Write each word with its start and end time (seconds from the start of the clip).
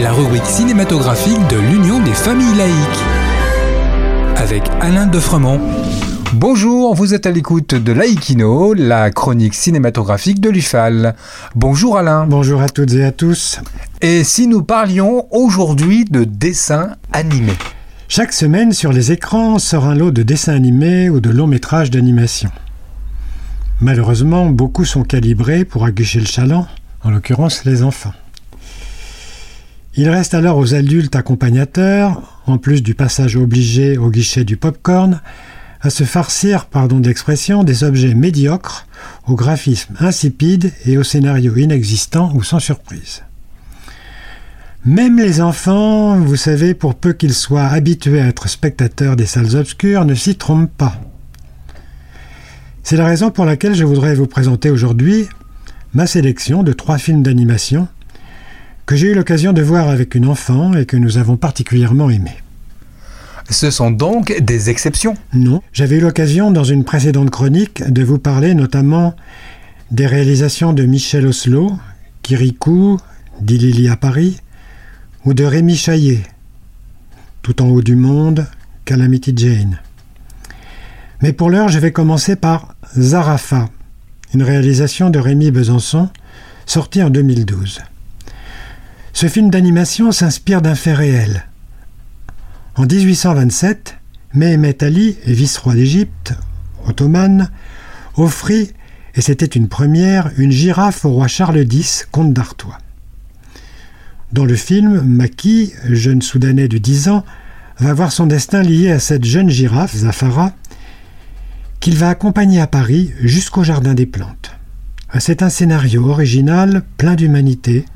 La 0.00 0.12
rubrique 0.12 0.46
cinématographique 0.46 1.46
de 1.48 1.58
l'Union 1.58 2.00
des 2.02 2.14
familles 2.14 2.56
laïques. 2.56 3.04
Avec 4.34 4.62
Alain 4.80 5.06
Defremont. 5.06 5.60
Bonjour, 6.32 6.94
vous 6.94 7.12
êtes 7.12 7.26
à 7.26 7.30
l'écoute 7.30 7.74
de 7.74 7.92
Laïkino, 7.92 8.72
la 8.72 9.10
chronique 9.10 9.52
cinématographique 9.52 10.40
de 10.40 10.48
l'UFAL. 10.48 11.16
Bonjour 11.54 11.98
Alain. 11.98 12.24
Bonjour 12.26 12.62
à 12.62 12.70
toutes 12.70 12.94
et 12.94 13.04
à 13.04 13.12
tous. 13.12 13.60
Et 14.00 14.24
si 14.24 14.46
nous 14.46 14.62
parlions 14.62 15.26
aujourd'hui 15.30 16.06
de 16.06 16.24
dessins 16.24 16.92
animés? 17.12 17.58
Chaque 18.08 18.32
semaine 18.32 18.72
sur 18.72 18.90
les 18.90 19.12
écrans 19.12 19.58
sort 19.58 19.84
un 19.84 19.94
lot 19.94 20.12
de 20.12 20.22
dessins 20.22 20.54
animés 20.54 21.10
ou 21.10 21.20
de 21.20 21.28
longs 21.28 21.46
métrages 21.46 21.90
d'animation. 21.90 22.48
Malheureusement, 23.82 24.46
beaucoup 24.46 24.86
sont 24.86 25.02
calibrés 25.02 25.66
pour 25.66 25.84
aguicher 25.84 26.20
le 26.20 26.26
chaland, 26.26 26.66
en 27.04 27.10
l'occurrence 27.10 27.66
les 27.66 27.82
enfants. 27.82 28.14
Il 29.98 30.10
reste 30.10 30.34
alors 30.34 30.58
aux 30.58 30.74
adultes 30.74 31.16
accompagnateurs, 31.16 32.42
en 32.46 32.58
plus 32.58 32.82
du 32.82 32.94
passage 32.94 33.36
obligé 33.36 33.96
au 33.96 34.10
guichet 34.10 34.44
du 34.44 34.58
popcorn, 34.58 35.22
à 35.80 35.88
se 35.88 36.04
farcir, 36.04 36.66
pardon 36.66 37.00
d'expression, 37.00 37.64
des 37.64 37.82
objets 37.82 38.14
médiocres, 38.14 38.86
au 39.26 39.36
graphisme 39.36 39.94
insipide 40.00 40.70
et 40.84 40.98
au 40.98 41.02
scénario 41.02 41.56
inexistant 41.56 42.30
ou 42.34 42.42
sans 42.42 42.60
surprise. 42.60 43.22
Même 44.84 45.18
les 45.18 45.40
enfants, 45.40 46.18
vous 46.18 46.36
savez, 46.36 46.74
pour 46.74 46.94
peu 46.94 47.14
qu'ils 47.14 47.34
soient 47.34 47.66
habitués 47.66 48.20
à 48.20 48.26
être 48.26 48.48
spectateurs 48.48 49.16
des 49.16 49.26
salles 49.26 49.56
obscures, 49.56 50.04
ne 50.04 50.14
s'y 50.14 50.36
trompent 50.36 50.70
pas. 50.76 51.00
C'est 52.82 52.98
la 52.98 53.06
raison 53.06 53.30
pour 53.30 53.46
laquelle 53.46 53.74
je 53.74 53.84
voudrais 53.84 54.14
vous 54.14 54.26
présenter 54.26 54.70
aujourd'hui 54.70 55.26
ma 55.94 56.06
sélection 56.06 56.62
de 56.62 56.74
trois 56.74 56.98
films 56.98 57.22
d'animation 57.22 57.88
que 58.86 58.94
j'ai 58.94 59.08
eu 59.08 59.14
l'occasion 59.14 59.52
de 59.52 59.62
voir 59.62 59.88
avec 59.88 60.14
une 60.14 60.26
enfant 60.26 60.72
et 60.74 60.86
que 60.86 60.96
nous 60.96 61.18
avons 61.18 61.36
particulièrement 61.36 62.08
aimé. 62.08 62.30
Ce 63.50 63.70
sont 63.70 63.90
donc 63.90 64.40
des 64.40 64.70
exceptions 64.70 65.14
Non, 65.32 65.62
j'avais 65.72 65.96
eu 65.96 66.00
l'occasion 66.00 66.50
dans 66.50 66.64
une 66.64 66.84
précédente 66.84 67.30
chronique 67.30 67.82
de 67.88 68.02
vous 68.02 68.18
parler 68.18 68.54
notamment 68.54 69.14
des 69.90 70.06
réalisations 70.06 70.72
de 70.72 70.84
Michel 70.84 71.26
Oslo, 71.26 71.72
Kirikou, 72.22 72.98
Dilili 73.40 73.88
à 73.88 73.96
Paris, 73.96 74.38
ou 75.24 75.34
de 75.34 75.44
Rémi 75.44 75.76
Chaillet, 75.76 76.22
Tout 77.42 77.62
en 77.62 77.68
haut 77.68 77.82
du 77.82 77.96
monde, 77.96 78.46
Calamity 78.84 79.32
Jane. 79.36 79.78
Mais 81.22 81.32
pour 81.32 81.50
l'heure, 81.50 81.68
je 81.68 81.78
vais 81.78 81.92
commencer 81.92 82.36
par 82.36 82.74
Zarafa, 82.96 83.68
une 84.34 84.42
réalisation 84.42 85.10
de 85.10 85.18
Rémi 85.18 85.50
Besançon, 85.50 86.08
sortie 86.66 87.02
en 87.02 87.10
2012. 87.10 87.80
Ce 89.16 89.28
film 89.28 89.48
d'animation 89.48 90.12
s'inspire 90.12 90.60
d'un 90.60 90.74
fait 90.74 90.92
réel. 90.92 91.46
En 92.74 92.82
1827, 92.82 93.96
Mehemet 94.34 94.84
Ali, 94.84 95.16
vice-roi 95.24 95.72
d'Égypte, 95.72 96.34
ottomane, 96.86 97.50
offrit, 98.18 98.72
et 99.14 99.22
c'était 99.22 99.46
une 99.46 99.68
première, 99.68 100.30
une 100.36 100.52
girafe 100.52 101.06
au 101.06 101.12
roi 101.12 101.28
Charles 101.28 101.64
X, 101.72 102.06
comte 102.12 102.34
d'Artois. 102.34 102.76
Dans 104.34 104.44
le 104.44 104.54
film, 104.54 105.00
Maki, 105.00 105.72
jeune 105.88 106.20
soudanais 106.20 106.68
de 106.68 106.76
10 106.76 107.08
ans, 107.08 107.24
va 107.78 107.94
voir 107.94 108.12
son 108.12 108.26
destin 108.26 108.60
lié 108.60 108.92
à 108.92 108.98
cette 108.98 109.24
jeune 109.24 109.48
girafe, 109.48 109.96
Zafara, 109.96 110.52
qu'il 111.80 111.96
va 111.96 112.10
accompagner 112.10 112.60
à 112.60 112.66
Paris 112.66 113.12
jusqu'au 113.22 113.64
Jardin 113.64 113.94
des 113.94 114.04
Plantes. 114.04 114.52
C'est 115.20 115.42
un 115.42 115.48
scénario 115.48 116.06
original, 116.06 116.82
plein 116.98 117.14
d'humanité, 117.14 117.86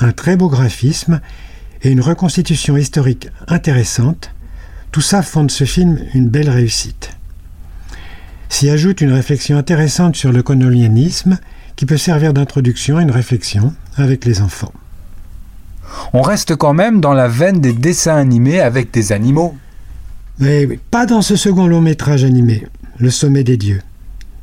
un 0.00 0.12
très 0.12 0.36
beau 0.36 0.48
graphisme 0.48 1.20
et 1.82 1.90
une 1.90 2.00
reconstitution 2.00 2.76
historique 2.76 3.28
intéressante, 3.48 4.30
tout 4.90 5.00
ça 5.00 5.22
font 5.22 5.44
de 5.44 5.50
ce 5.50 5.64
film 5.64 5.98
une 6.14 6.28
belle 6.28 6.50
réussite. 6.50 7.10
S'y 8.48 8.68
ajoute 8.68 9.00
une 9.00 9.12
réflexion 9.12 9.56
intéressante 9.56 10.14
sur 10.14 10.30
le 10.30 10.42
colonialisme 10.42 11.38
qui 11.76 11.86
peut 11.86 11.96
servir 11.96 12.34
d'introduction 12.34 12.98
à 12.98 13.02
une 13.02 13.10
réflexion 13.10 13.72
avec 13.96 14.24
les 14.24 14.42
enfants. 14.42 14.72
On 16.12 16.22
reste 16.22 16.56
quand 16.56 16.74
même 16.74 17.00
dans 17.00 17.14
la 17.14 17.28
veine 17.28 17.60
des 17.60 17.72
dessins 17.72 18.16
animés 18.16 18.60
avec 18.60 18.90
des 18.90 19.12
animaux. 19.12 19.56
Mais 20.38 20.66
pas 20.90 21.06
dans 21.06 21.22
ce 21.22 21.36
second 21.36 21.66
long 21.66 21.80
métrage 21.80 22.24
animé, 22.24 22.66
Le 22.98 23.10
sommet 23.10 23.44
des 23.44 23.56
dieux. 23.56 23.80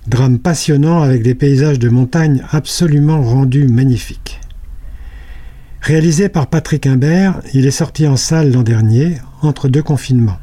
Drame 0.07 0.39
passionnant 0.39 1.01
avec 1.01 1.21
des 1.21 1.35
paysages 1.35 1.79
de 1.79 1.89
montagne 1.89 2.43
absolument 2.51 3.21
rendus 3.21 3.67
magnifiques. 3.67 4.41
Réalisé 5.81 6.29
par 6.29 6.47
Patrick 6.47 6.85
Imbert, 6.87 7.41
il 7.53 7.65
est 7.65 7.71
sorti 7.71 8.05
en 8.05 8.17
salle 8.17 8.51
l'an 8.51 8.63
dernier, 8.63 9.17
entre 9.41 9.69
deux 9.69 9.81
confinements. 9.81 10.37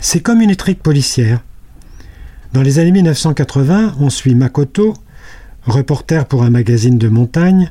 C'est 0.00 0.20
comme 0.20 0.42
une 0.42 0.50
étrique 0.50 0.82
policière. 0.82 1.42
Dans 2.52 2.62
les 2.62 2.78
années 2.78 2.92
1980, 2.92 3.96
on 4.00 4.10
suit 4.10 4.34
Makoto, 4.34 4.94
reporter 5.64 6.26
pour 6.26 6.42
un 6.42 6.50
magazine 6.50 6.98
de 6.98 7.08
montagne, 7.08 7.70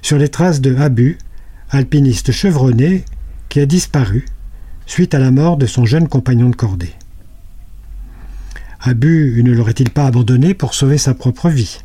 sur 0.00 0.16
les 0.16 0.28
traces 0.28 0.60
de 0.60 0.76
Abu, 0.76 1.18
alpiniste 1.70 2.30
chevronné, 2.30 3.04
qui 3.48 3.60
a 3.60 3.66
disparu 3.66 4.24
suite 4.86 5.14
à 5.14 5.18
la 5.18 5.30
mort 5.30 5.56
de 5.56 5.66
son 5.66 5.84
jeune 5.84 6.08
compagnon 6.08 6.50
de 6.50 6.56
cordée. 6.56 6.92
Abu 8.80 9.42
ne 9.42 9.52
l'aurait-il 9.52 9.90
pas 9.90 10.06
abandonné 10.06 10.54
pour 10.54 10.74
sauver 10.74 10.98
sa 10.98 11.14
propre 11.14 11.48
vie? 11.48 11.80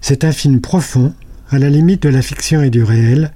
C'est 0.00 0.24
un 0.24 0.32
film 0.32 0.60
profond, 0.60 1.14
à 1.50 1.58
la 1.58 1.70
limite 1.70 2.02
de 2.02 2.08
la 2.08 2.22
fiction 2.22 2.62
et 2.62 2.70
du 2.70 2.82
réel, 2.82 3.32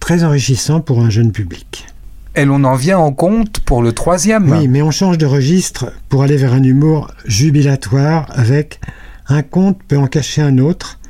très 0.00 0.24
enrichissant 0.24 0.80
pour 0.80 1.00
un 1.00 1.10
jeune 1.10 1.32
public. 1.32 1.86
Et 2.34 2.44
l'on 2.44 2.64
en 2.64 2.76
vient 2.76 2.98
en 2.98 3.12
compte 3.12 3.60
pour 3.60 3.82
le 3.82 3.92
troisième. 3.92 4.50
Oui, 4.50 4.68
mais 4.68 4.82
on 4.82 4.90
change 4.90 5.16
de 5.16 5.24
registre 5.24 5.92
pour 6.10 6.22
aller 6.22 6.36
vers 6.36 6.52
un 6.52 6.62
humour 6.62 7.10
jubilatoire 7.24 8.26
avec 8.30 8.78
un 9.28 9.42
conte 9.42 9.78
peut 9.88 9.96
en 9.96 10.06
cacher 10.06 10.42
un 10.42 10.58
autre, 10.58 11.00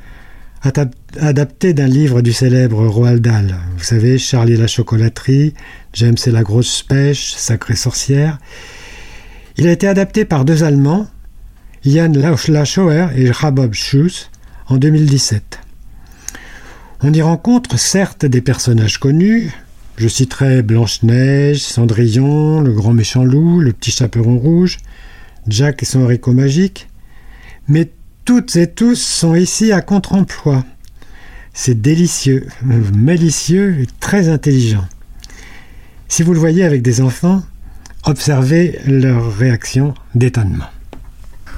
adapté 1.19 1.73
d'un 1.73 1.87
livre 1.87 2.21
du 2.21 2.33
célèbre 2.33 2.87
Roald 2.87 3.21
Dahl. 3.21 3.55
Vous 3.77 3.83
savez, 3.83 4.17
Charlie 4.17 4.53
et 4.53 4.57
la 4.57 4.67
chocolaterie, 4.67 5.53
James 5.93 6.17
et 6.25 6.31
la 6.31 6.43
grosse 6.43 6.81
pêche, 6.81 7.33
Sacrée 7.35 7.75
sorcière. 7.75 8.39
Il 9.57 9.67
a 9.67 9.71
été 9.71 9.87
adapté 9.87 10.25
par 10.25 10.45
deux 10.45 10.63
Allemands, 10.63 11.07
Jan 11.85 12.11
Lauschauer 12.13 13.07
et 13.15 13.31
Rabob 13.31 13.73
Schuss, 13.73 14.31
en 14.67 14.77
2017. 14.77 15.59
On 17.03 17.13
y 17.13 17.21
rencontre 17.21 17.77
certes 17.77 18.25
des 18.25 18.41
personnages 18.41 18.97
connus, 18.97 19.51
je 19.97 20.07
citerai 20.07 20.63
Blanche-Neige, 20.63 21.61
Cendrillon, 21.61 22.61
le 22.61 22.73
grand 22.73 22.93
méchant 22.93 23.23
loup, 23.23 23.59
le 23.59 23.71
petit 23.71 23.91
chaperon 23.91 24.39
rouge, 24.39 24.77
Jack 25.47 25.83
et 25.83 25.85
son 25.85 26.03
haricot 26.05 26.33
magique, 26.33 26.87
mais 27.67 27.91
toutes 28.25 28.55
et 28.55 28.65
tous 28.65 28.95
sont 28.95 29.35
ici 29.35 29.71
à 29.71 29.81
contre-emploi. 29.81 30.65
C'est 31.53 31.79
délicieux, 31.79 32.47
malicieux 32.63 33.81
et 33.81 33.87
très 33.99 34.27
intelligent. 34.27 34.87
Si 36.07 36.23
vous 36.23 36.33
le 36.33 36.39
voyez 36.39 36.63
avec 36.63 36.81
des 36.81 37.01
enfants, 37.01 37.43
observez 38.05 38.79
leur 38.87 39.35
réaction 39.35 39.93
d'étonnement. 40.15 40.65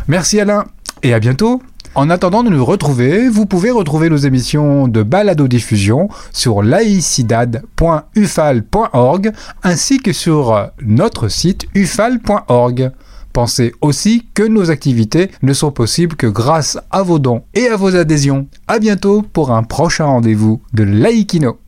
Merci 0.10 0.40
Alain 0.42 0.66
et 1.02 1.14
à 1.14 1.20
bientôt. 1.20 1.62
En 1.96 2.10
attendant 2.10 2.44
de 2.44 2.50
nous 2.50 2.64
retrouver, 2.64 3.30
vous 3.30 3.46
pouvez 3.46 3.72
retrouver 3.72 4.10
nos 4.10 4.18
émissions 4.18 4.88
de 4.88 5.04
balado 5.04 5.48
diffusion 5.48 6.10
sur 6.32 6.62
laicidad.ufal.org 6.62 9.32
ainsi 9.64 9.98
que 9.98 10.14
sur 10.14 10.70
notre 10.82 11.30
site 11.30 11.66
ufal.org. 11.74 12.92
Pensez 13.34 13.74
aussi 13.82 14.26
que 14.34 14.44
nos 14.44 14.72
activités 14.72 15.30
ne 15.42 15.54
sont 15.54 15.72
possibles 15.72 16.16
que 16.16 16.28
grâce 16.28 16.78
à 16.92 17.04
vos 17.04 17.20
dons 17.20 17.44
et 17.54 17.68
à 17.68 17.76
vos 17.76 17.96
adhésions. 17.96 18.48
A 18.68 18.80
bientôt 18.80 19.22
pour 19.22 19.52
un 19.52 19.64
prochain 19.64 20.06
rendez-vous 20.06 20.62
de 20.74 20.84
Laïkino. 20.84 21.60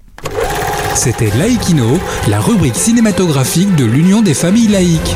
C'était 0.96 1.32
Laïkino, 1.38 2.00
la 2.30 2.40
rubrique 2.40 2.76
cinématographique 2.76 3.76
de 3.76 3.86
l'Union 3.86 4.22
des 4.22 4.34
familles 4.34 4.68
laïques. 4.68 5.16